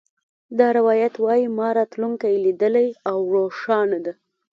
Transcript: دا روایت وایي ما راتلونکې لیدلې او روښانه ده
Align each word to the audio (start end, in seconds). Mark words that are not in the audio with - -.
دا 0.59 0.67
روایت 0.77 1.13
وایي 1.19 1.45
ما 1.57 1.69
راتلونکې 1.77 2.41
لیدلې 2.45 2.87
او 3.09 3.17
روښانه 3.35 3.99
ده 4.05 4.13